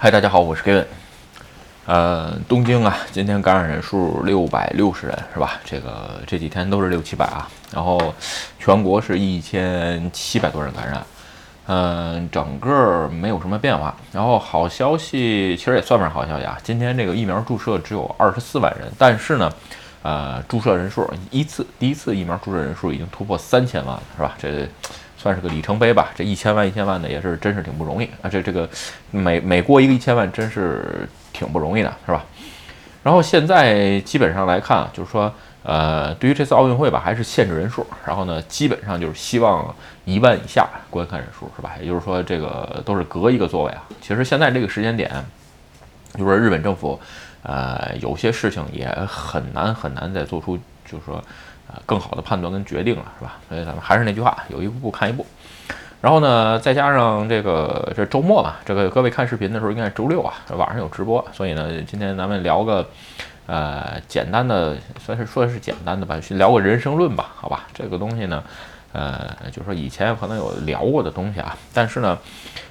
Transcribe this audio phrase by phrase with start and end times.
[0.00, 0.84] 嗨，大家好，我是 Kevin。
[1.84, 5.54] 呃，东京啊，今天感染人数六百六十人，是吧？
[5.64, 7.50] 这个这几天都是六七百啊。
[7.72, 8.14] 然后
[8.60, 11.04] 全国是一千七百多人感染，
[11.66, 13.92] 嗯，整个没有什么变化。
[14.12, 19.52] 然后好消息其实也算不上好消息啊，今天这个疫苗注射只有二十四万人，但是呢，
[20.04, 24.36] 呃，注射人数一次第一次疫苗注射人数已经突破三千万了，是吧？
[24.38, 24.68] 这。
[25.18, 28.30] 算是个里程碑吧，这一千万一千万的也是真是挺不容易啊！
[28.30, 28.68] 这这个
[29.10, 32.24] 每每过一个一千万，真是挺不容易的，是吧？
[33.02, 35.32] 然后现在基本上来看啊，就是说，
[35.64, 41.72] 呃，对于这次奥运会吧，还是限制人数，然后呢，基本上就是希望一万以下观看人数，是吧？
[41.80, 43.82] 也就是说，这个都是隔一个座位啊。
[44.00, 45.10] 其实现在这个时间点，
[46.16, 47.00] 就是日本政府，
[47.42, 51.20] 呃，有些事情也很难很难再做出，就是说。
[51.68, 53.36] 啊，更好的判断跟决定了，是吧？
[53.48, 55.24] 所以咱们还是那句话，有一步看一步。
[56.00, 61.22] 然后呢，再加上这个这周末嘛，这个各位看视频的时候应该是周六啊，晚上有直播。
[61.32, 62.88] 所以呢，今天咱们聊个
[63.46, 67.66] 呃简单的，算是说是简单的吧，去聊个人生论吧，好吧？
[67.74, 68.42] 这个东西呢，
[68.92, 72.16] 呃，就是说以前可能有聊过的东西啊，但是呢，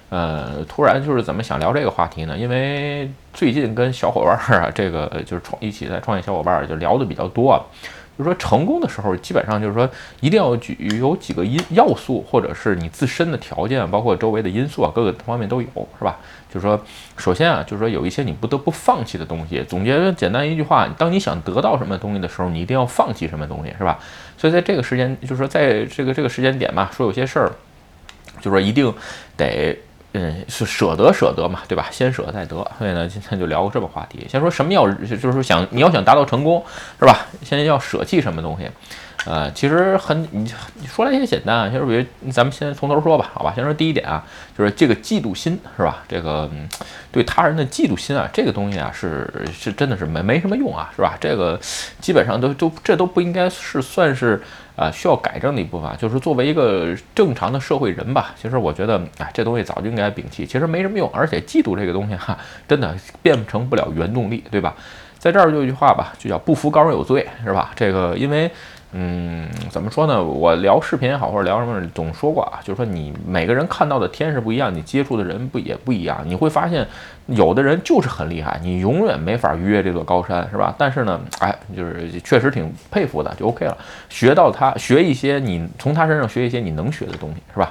[0.09, 2.38] 呃，突然就是怎么想聊这个话题呢？
[2.38, 7.59] 因为最近跟小伙伴啊，这个就是创一起在创业小伙伴就聊的比较多啊。
[8.17, 9.87] 就是说成功的时候，基本上就是说
[10.21, 15.67] 一定要具有几个因要素，或者是你自身的条件，包括周围的因素啊，各个方面都有，
[15.99, 16.17] 是吧？
[16.51, 16.79] 就是说，
[17.15, 19.63] 首先啊，就是说有一些你不得不放弃的东西。
[19.67, 23.99] 总结简单一句话，当你想得到什么东西的时候，你一定要放弃什么东西，是吧？
[24.38, 27.51] 所以在这个时间，就是说在这个这个时间点嘛，说有些事儿，
[28.38, 28.91] 就是说一定
[29.35, 29.77] 得。
[30.13, 31.88] 嗯，是舍得舍得嘛，对吧？
[31.91, 34.25] 先舍再得，所以呢，今天就聊个这么话题。
[34.30, 36.63] 先说什么要，就是说想你要想达到成功，
[37.00, 37.25] 是吧？
[37.44, 38.69] 先要舍弃什么东西？
[39.28, 41.70] 呃，其实很，你说来也简单啊。
[41.70, 43.52] 其实，比如咱们先从头说吧，好吧？
[43.53, 44.23] 先说第一点啊，
[44.58, 46.03] 就是这个嫉妒心，是吧？
[46.08, 46.50] 这个
[47.11, 51.17] 对他人的嫉妒心啊，这个东西啊，是是真的是没没什么用啊，是吧？
[51.19, 51.59] 这个
[52.00, 54.41] 基本上都都这都不应该是算是。
[54.78, 58.35] 啊，需要改正的一部分，就是作为一个正常的社会人吧。
[58.40, 61.09] 其实我觉得，哎，这东西早就应该摒弃，其实没什么用。
[61.12, 62.38] 而且嫉妒这个东西哈，
[62.68, 64.75] 真的变成不了原动力，对吧？
[65.18, 67.72] 在这儿就一句话吧，就叫不服高人有罪，是吧？
[67.75, 68.51] 这个因为。
[68.94, 70.24] 嗯，怎么说呢？
[70.24, 76.24] 我聊视频也好，或者聊什么，总说过啊，就是说你每个人看到的天是不一样，你接触的人不也不一样。
[76.25, 76.88] 你会发现，
[77.25, 80.74] 有的人就是很厉害，你永远没法逾越这座高山，是吧？
[80.78, 83.78] 但是呢，哎，就是确实挺佩服的，就 OK 了。
[84.08, 87.69] 学到他，学一些你从他身上学一些你能学的东西，是吧？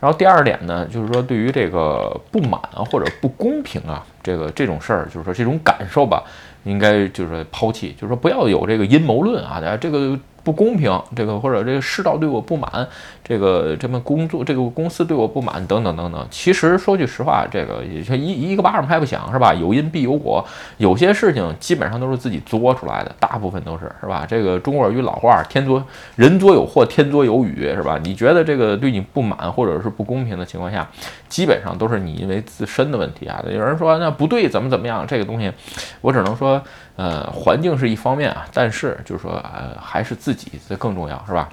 [0.00, 6.24] 然后第二点呢，就是说对于这个不满啊或者不公平啊，这个这种事儿，就是说这种感受吧，
[6.64, 10.18] 应该就是说抛弃，就是说不要有这个阴谋论啊，这个。
[10.42, 12.86] 不公平，这个或者这个世道对我不满，
[13.22, 16.26] 这个这么工作，这个公司对我不满，等等等等。
[16.30, 19.52] 其实说句实话，这个也一一个巴掌拍不响，是吧？
[19.52, 20.44] 有因必有果，
[20.78, 24.24] 有些事情基本上都是自己作出来的，大部分都是，是吧？
[24.26, 25.84] 这个中国有句老话，天作
[26.16, 27.98] 人作有祸，天作有雨，是吧？
[28.02, 30.88] 你觉得这个对你不满或者是不公平的情况下，
[31.28, 33.42] 基本上都是你因为自身的问题啊。
[33.50, 35.06] 有人说那不对，怎么怎么样？
[35.06, 35.52] 这个东西，
[36.00, 36.62] 我只能说。
[36.98, 41.48] 呃，环境是一方面啊，但是就是说，呃，还是自己己这更重要，是吧？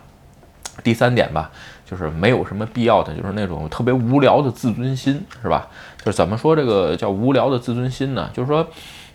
[0.83, 1.49] 第三点吧，
[1.85, 5.67] 就是没有什么必要的，就是那种特别无聊的自尊心，是吧？
[6.03, 8.29] 就是怎么说这个叫无聊的自尊心呢？
[8.33, 8.67] 就是说，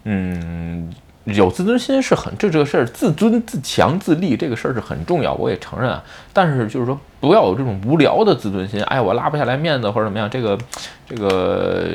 [0.04, 0.90] 嗯，
[1.24, 6.02] 有自尊心是很这这个事儿，自尊自强自立这个事儿是很重要，我也承认啊。
[6.32, 10.58] 但是就是说，不要有这种无聊的自尊心，哎，我拉不下来面子或者怎么样，这个，
[11.06, 11.86] 这个，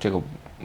[0.00, 0.20] 这个。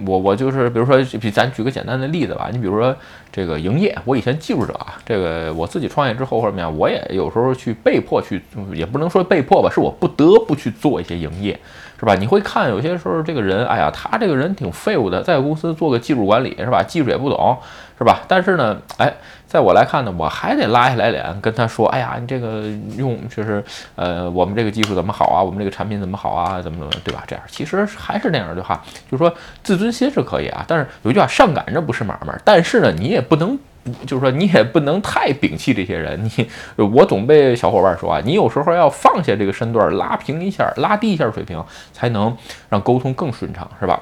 [0.06, 2.96] 我我就是，比如说，比咱举个简单的例子吧，你比如说
[3.32, 8.42] 这个营业，我以前技术者啊，这个我自己创业之后或者怎么样，我也有时候去被迫去，
[8.74, 11.60] 也不能说被迫吧，是我不得不去做一些营业，
[12.00, 12.16] 是吧？
[12.16, 16.82] 你会看有些时候这个人，哎呀，他这个人挺废物的，在公司做个技术管理，是吧？
[16.82, 17.58] 技术也不懂。
[17.98, 18.22] 是吧？
[18.30, 19.14] 但是呢，哎，
[19.46, 22.64] 在我来看呢，我还得拉下来脸跟他说，哎呀，你这个
[22.96, 23.62] 用就是，
[23.96, 25.44] 呃，我们这个技术怎么好啊？
[25.44, 26.62] 我们这个产品怎么好啊？
[26.62, 27.26] 怎么怎么，对吧？
[27.28, 32.34] 这样其实还是那样的话，就是说自尊心是可以啊，但是有一句话，上赶着不是买卖。
[32.46, 33.60] 但是呢，你也不能，
[34.06, 36.24] 就是说你也不能太摒弃这些人。
[36.36, 36.48] 你
[36.78, 42.36] 我总被小伙伴说啊，你有时候要放下这个身段，拉平一下，拉低一下水平，才能
[42.70, 44.00] 让沟通更顺畅，是吧？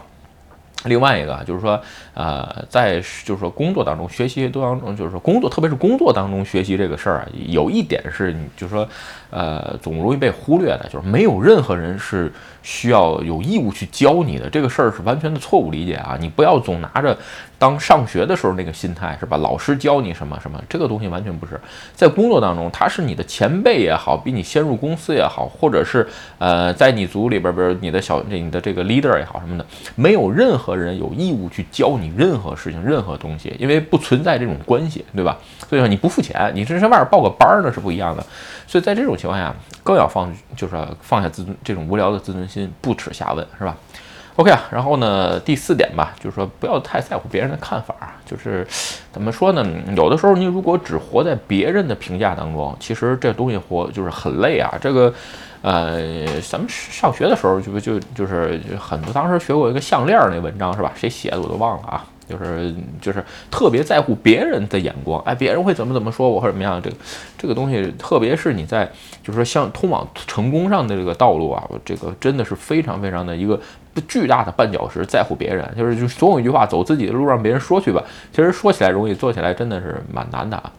[0.86, 1.82] 另外一个就是说，
[2.14, 8.88] 呃，在就是说工作当中学习当中，就是说工作，特别是工作当中学习这个事儿啊，有一点是，就是说，
[9.32, 12.32] 呃，总容易被忽略的，就是没有任何人是
[12.62, 16.16] 需要有义务去教你的，这个事儿是完全的错误理解啊！
[16.20, 17.18] 你不要总拿着
[17.60, 19.38] 当上学的时候那个心态，是吧？
[19.38, 21.60] 老师教你什么什么，这个东西完全不是。
[21.96, 26.08] 在工作当中，他是你的前辈也好，比你先入公司也好，或者是
[26.38, 29.66] 呃，在你组里边比如你的小你的这个 leader 也好什么的，
[29.96, 35.38] 没有任何人有义务去教你任何事情、任何东西，因为不存在这种关系，对吧？
[35.68, 38.24] 所以说你不付钱，你这是外边报个班儿那是不一样的。
[38.68, 39.54] 所以在这种情况下，
[39.84, 42.72] 更要放就是放下自尊这种无聊的自尊心。
[42.82, 43.76] 不耻下问是吧
[44.38, 47.96] ？OK 啊，然后呢，第四点吧，就是说不要太在乎别人的看法。
[48.26, 48.66] 就是
[49.12, 49.66] 怎么说呢？
[49.96, 54.74] 有的时候你如果只活在别人的评价当中，其实这东西活就是很累啊。
[54.80, 55.14] 这个，
[55.62, 56.02] 呃，
[56.42, 60.92] 咱们上学的时候就就就是很多，当时学过一个项链那文章是吧？
[60.96, 62.06] 谁写的我都忘了啊。
[62.28, 66.82] 就是就是特别在乎别人的眼光，哎，别人会怎么怎么说我或者怎么样？
[66.82, 66.96] 这个
[67.38, 68.90] 这个东西，特别是你在
[69.24, 73.60] 就是说像通往成功上的这个道路啊，这个真的是非常非常的一个。
[74.08, 78.00] 巨大的绊脚石，在乎别人，就是就总有一句话，走自己的路，让别人说去吧。
[78.32, 80.72] 其实说起来容易，做起来真的是蛮难的啊。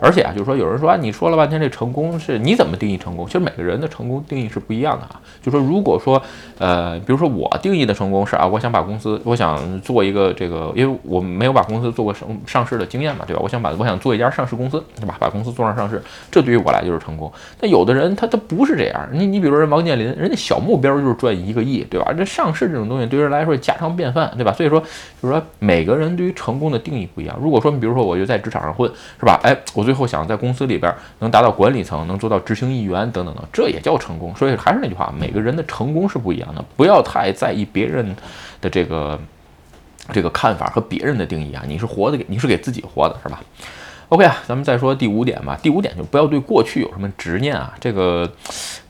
[0.00, 3.26] 而且啊，就是说有人说啊，你说了半天这成功是你怎么定义成功？
[3.26, 5.20] 其实每个人的成功定义是不一样的啊。
[5.40, 6.20] 就说如果说
[6.58, 13.40] 呃，比如说我定义的成功是啊，我想把公司，我想做一个这个，因为我没有把公司做过上上市的经验嘛，对吧？
[13.42, 15.16] 我想把我想做一家上市公司，对吧？
[15.20, 17.32] 把公司做上上市，这对于我来就是成功。
[17.60, 22.12] 但有的人他他不是这样，你你比如说王健林，人家小目标就是赚一个亿，对吧？
[22.12, 22.64] 这上市。
[22.64, 24.50] 这种东西对于人来说家常便饭，对吧？
[24.50, 27.38] 所以说，就是说每个人对于成功的定义不一样。
[27.40, 28.90] 如果说，比如说，我就在职场上混，
[29.20, 29.38] 是吧？
[29.44, 34.34] 哎，我最后想在公司里边能达到管理层，能做到执行一员等等等，这也叫成功。
[34.34, 38.16] 所以还是那句话，每个人的成功是不一样的，不要太在意别人
[38.62, 39.20] 的这个
[40.12, 41.62] 这个看法和别人的定义啊。
[41.66, 43.40] 你是活的，你是给自己活的，是吧
[44.10, 45.58] ？OK 啊，咱们再说第五点吧。
[45.62, 47.74] 第五点就不要对过去有什么执念啊。
[47.80, 48.30] 这个，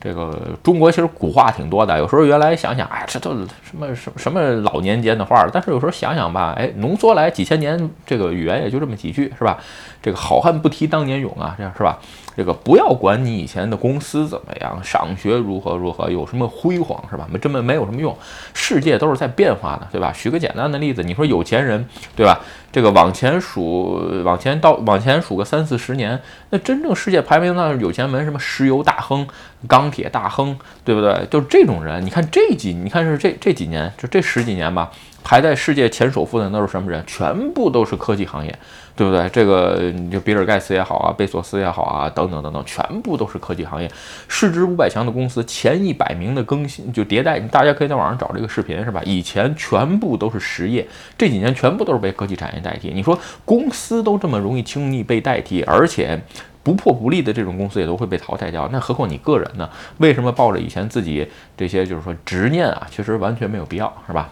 [0.00, 1.96] 这个中国其实古话挺多的。
[1.98, 3.30] 有时候原来想想，哎，这都
[3.62, 5.46] 什么什么什么老年间的话。
[5.52, 9.58] 但是有时候想想吧，哎，浓缩来几千年，这个语言也就这么几句，是吧？
[10.02, 11.98] 这个好汉不提当年勇啊，这样是吧？
[12.36, 17.26] 这个不要管你以前的公司怎么样，上学如何如何，有什么辉煌是吧？
[17.30, 18.16] 没根本没有什么用。
[18.52, 20.12] 世界都是在变化的，对吧？
[20.16, 21.86] 举个简单的例子，你说有钱人，
[22.16, 22.40] 对吧？
[22.72, 26.20] 这个往前数，往前到往前数个三四十年，
[26.50, 29.24] 那真正世界排名上有钱门，什么石油大亨、
[29.68, 31.24] 钢铁大亨，对不对？
[31.30, 32.04] 就是这种人。
[32.04, 34.90] 你看这几，你看是这这几年，就这十几年吧。
[35.22, 37.02] 排在世界前首富的都是什么人？
[37.06, 38.58] 全部都是科技行业，
[38.96, 39.28] 对不对？
[39.30, 43.90] 这个你就比尔盖茨也好啊，贝索斯也好啊，等等等等，全部都是科技行业。
[44.28, 49.02] 市值五百强的公司前一百名的更新就迭代，大家可以在网上找这个视频，是吧？
[49.04, 50.86] 以前全部都是实业，
[51.18, 52.90] 这几年全部都是被科技产业代替。
[52.94, 56.20] 你说公司都这么容易轻易被代替，而且
[56.62, 59.68] 不破不立的这种公司也都会被淘汰掉，那何况你个人呢？
[59.98, 62.86] 为什么抱着以前自己这些就是说执念啊？
[62.90, 64.30] 其实完全没有必要，是吧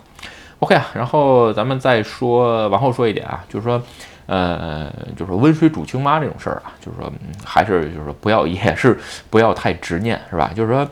[0.61, 3.82] ？OK 啊，然后咱们再说，往后说一点啊，就是说，
[4.27, 7.13] 呃，就是温水煮青蛙这种事儿啊，就是说，
[7.45, 8.99] 还是就是说不要，也是
[9.31, 10.51] 不要太执念，是吧？
[10.55, 10.89] 就是说。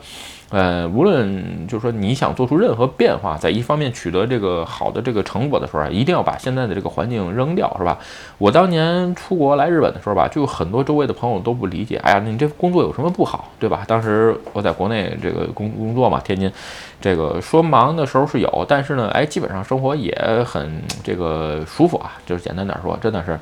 [0.51, 7.97] 呃，无论就是说你想做出任何变化，在一方面取得这个好的这个成果的时候啊，一定要把现在的这个环境扔掉，是吧？
[8.37, 13.85] 我当年出国来日本的时候吧，就很多周围的朋友都不理解，哎呀，你这工作有什么不好，对吧？
[13.87, 16.51] 当时我在国内这个工工作嘛，天津，
[16.99, 20.13] 这个说忙的时候是有，但是呢，哎，基本上生活也
[20.45, 23.39] 很这个舒服啊，就是简单点说，真的是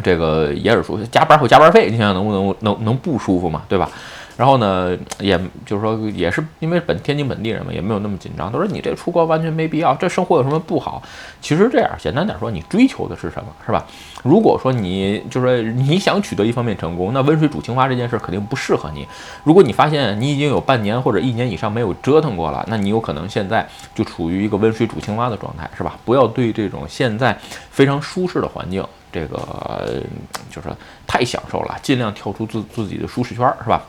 [0.00, 3.90] 这个也是舒服，加班有加班费，你想想能不能能能不舒服嘛，对吧？
[4.36, 8.50] 然后呢，也就是说，也是因为本天津本地人嘛，也没有那么紧张。
[8.50, 11.00] 他说你这出国完全没必要，这生活有什么不好？
[11.40, 13.86] 其实这样简单点说，你追求的是什么，是吧？
[14.24, 19.06] 如果说你就是说你想取得一方面成功，那温水煮青蛙这件事肯定不适合你。
[19.44, 25.96] 如果你发现你已经有半年或者一年以上没有折腾过了，那你有可能现在就处于一个温水煮青蛙的状态，是吧？
[26.04, 27.38] 不要对这种现在
[27.70, 30.02] 非常舒适的环境，这个
[30.50, 30.68] 就是
[31.06, 33.84] 太享受了，尽量跳出自自己的舒适圈，是吧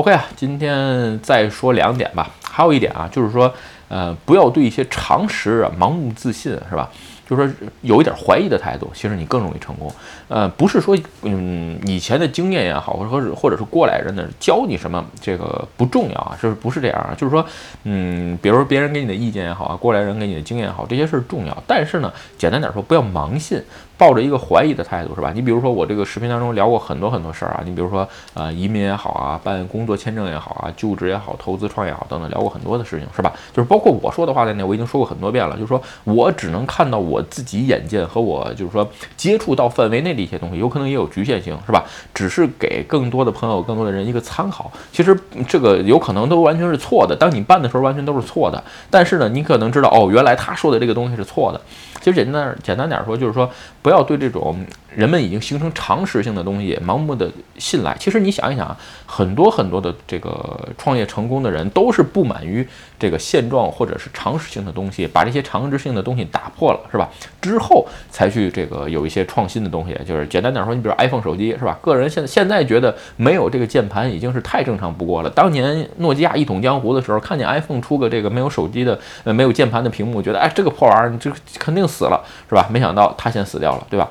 [0.00, 2.30] ？OK 啊，今天再说两点吧。
[2.42, 3.52] 还有一点啊，就是说，
[3.88, 6.88] 呃，不要对一些常识啊盲目自信，是吧？
[7.28, 9.92] 就是说有一点怀疑的态度，其实你更容易成功。
[10.28, 17.14] 呃，不是说，嗯，以前的经验也好，或者或者是过来人的教你什么，这个不重要啊，就是不是这样啊？
[17.14, 17.44] 就是说，
[17.84, 21.62] 嗯，比如说别人给你的意见也好啊，过来人给你的经验也好，这些事儿重要。
[21.66, 23.62] 但是呢，简单点说，不要盲信。
[24.00, 25.30] 抱着一个怀疑的态度，是吧？
[25.34, 33.30] 你比如说我这个视频当中聊过很多很多事儿啊，你比如说呃移民也好啊，办工作签证也好啊，就职也好，投资创业也好等等，聊过很多的事情，是吧？
[33.52, 41.84] 就是包括我说的话在内，我已经说过很多遍了，就是说我只能看到我自己眼见和我就是说接触到范围内的一些东西，有可能也有局限性，是吧？
[42.14, 44.72] 只是给更多的朋友、更多的人一个参考。
[44.90, 45.14] 其实
[45.46, 51.60] 这个有可能都完全是错的，当你办的时候完全都是错的，但是呢，你可能知道哦，原来他说的这个东西是错的。
[52.00, 53.50] 其实简单简单点说，就是说
[53.82, 54.56] 不要对这种
[54.94, 57.96] 人们已经形成常识性的东西盲目的信赖。
[58.00, 58.74] 其实你想一想，
[59.06, 62.66] 很多很多的这个创业成功的人都是不满于
[62.98, 67.08] 这个现状或者是常识性的东西，把这些常识性的东西打破了，是吧？
[67.42, 69.94] 之后才去这个有一些创新的东西。
[70.06, 71.78] 就是简单点说，你比如 iPhone 手机，是吧？
[71.82, 75.28] 个人现在现在觉得没有这个键盘已经是太正常不过了。
[75.28, 81.86] 当年诺基亚一统江湖的时候，看见 iPhone 出个这个没有手机的呃没有键盘的屏幕，觉得哎这个破玩意儿这肯定。
[81.90, 82.68] 死了是吧？
[82.70, 84.08] 没想到他先死掉了，对吧？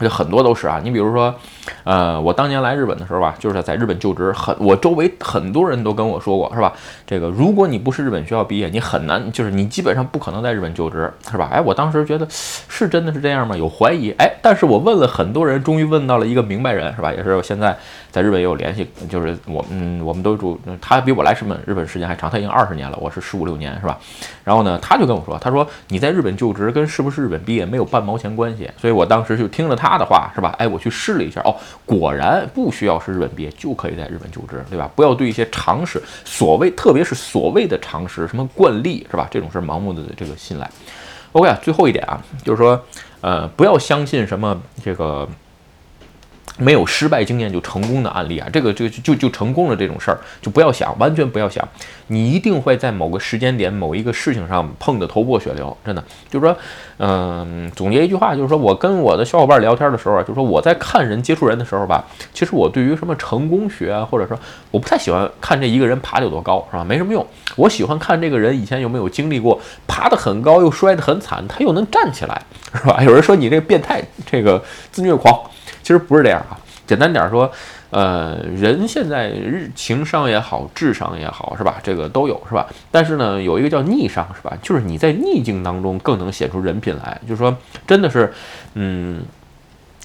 [0.00, 0.80] 这很多都是啊。
[0.80, 1.34] 你比如说，
[1.82, 6.72] 呃，我当年来日本的时候吧，就是在日本就职，很我周围很多人都跟我说过，是吧？
[7.04, 11.48] 这个如果你不是日本学校毕业，你很难，就是你基本上不可能在日本就职，是吧？
[11.52, 13.56] 哎，我当时觉得是真的是这样吗？
[13.56, 14.12] 有怀疑。
[14.18, 17.12] 哎，但是我问了很多人，终于问到了一个明白人，是吧？
[17.12, 17.76] 也是我现在。
[18.10, 23.98] 在日本也有联系，就是我，嗯，我们都住，他比我来日本日本时间还长，他已经二十年了，我是十五六年，是吧？
[24.44, 30.54] 然后呢，他就跟我说，他说你在日本就职跟是不是日本毕业没有半毛钱关系，所以我当时就听了他的话，是吧？
[30.58, 34.90] 哎，我去试了一下，哦，果然不需要是日本毕业就可以在日本就职，对吧？
[34.96, 39.28] 不要对一些常识，所谓特别是所谓的常识，什么惯例，是吧？
[39.30, 40.70] 这种是盲目的这个信赖。
[41.32, 42.80] OK，啊最后一点啊，就是说，
[43.20, 45.28] 呃，不要相信什么这个。
[46.56, 51.66] 没有失败经验就成功的案例啊，这个这个就就成功了这种事儿就不要想，完全不要想，
[52.08, 56.56] 你一定会在某个时间点、某一个事情上碰得头破血流，真的就是说，
[56.96, 64.36] 嗯，总结一句话就是说，我跟我的小伙伴聊天的时候啊，就是说我在看人接触人的时候吧，其实我对于什么成功学啊，或者说
[64.70, 66.82] 我不太喜欢看这一个人爬得有多高，是吧？
[66.82, 67.24] 没什么用，
[67.54, 72.42] 我喜欢看这个人以前有没有经历过爬得很高又摔得很惨，他又能站起来，
[72.74, 73.00] 是吧？
[73.04, 75.38] 有人说你这个变态，这个自虐狂。
[75.88, 77.50] 其实不是这样啊，简单点说，
[77.88, 81.76] 呃，人现在日情商也好，智商也好，是吧？
[81.82, 82.66] 这个都有，是吧？
[82.90, 84.54] 但是呢，有一个叫逆商，是吧？
[84.60, 88.30] 就是你在逆境当中更能显出人品来，就是说，真的是，
[88.74, 89.22] 嗯。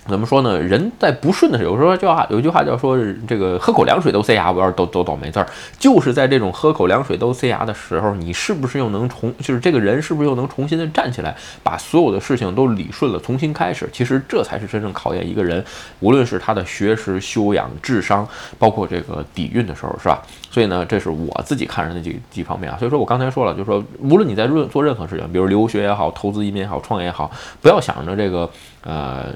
[0.05, 0.59] 怎么说呢？
[0.59, 5.47] 人在不顺的时候，有时候叫有句话叫说，这个喝口凉水都塞牙，我要是都都倒霉字儿。
[5.79, 11.33] 就是在这种喝口凉水都塞牙的时候，你是不是又能重，就是这个人是不是又能重新的站起来，
[11.63, 13.89] 把所有的事情都理顺了，重新开始？
[13.93, 15.63] 其实这才是真正考验一个人，
[16.01, 18.27] 无论是他的学识、修养、智商，
[18.59, 20.21] 包括这个底蕴的时候，是吧？
[20.51, 22.77] 所以呢，这是我自己看人的几几方面啊。
[22.77, 27.31] 所以说我刚才说了，就是说，无论你在任做任何事情，比如留学也好，投资移民也好，创业也好，
[27.61, 28.49] 不要想着这个。
[28.85, 29.27] 呃，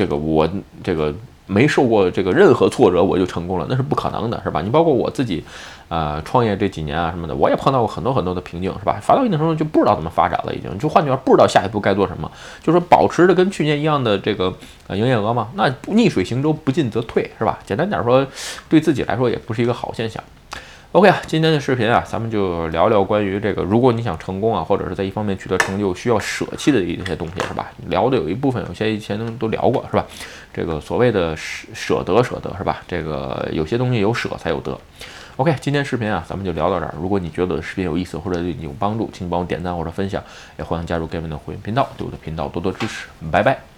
[0.00, 0.48] 这个我
[0.82, 1.14] 这个
[1.46, 4.62] 没受过这个任何挫折我就成功了，那是不可能的，是吧？
[4.62, 5.44] 你包括我自己，
[5.88, 8.98] 呃，创业这几年啊什么的，我也碰到过很多很多的瓶颈，是吧？
[9.02, 12.30] 发到一定程度就不知道怎么发展了，已经就换句话，不知道下一步该做什么。
[12.62, 14.50] 就说保持着跟去年一样的这个
[14.88, 17.58] 营业额嘛，那逆水行舟，不进则退，是吧？
[17.66, 18.26] 简单点说，
[18.70, 20.24] 对自己来说也不是一个好现象。
[20.92, 27.70] OK 啊，今天的视频啊，咱们就聊聊关于这个，如果你想成功啊，或者是在一方面取得成就，需要舍弃的一些东西，是吧？
[27.86, 30.04] 聊的有一部分，有些以前都聊过，是吧？
[30.52, 32.82] 这个所谓的舍舍得，舍得，是吧？
[32.88, 34.76] 这个有些东西有舍才有得。
[35.36, 36.92] OK，今天视频啊，咱们就聊到这儿。
[37.00, 40.20] 如果你觉得视频有意思或者对你有帮助，请帮我点赞或者分享，
[40.58, 43.06] 也欢迎加入 Gavin 的会员频道，对我的频道多多支持。
[43.30, 43.69] 拜拜。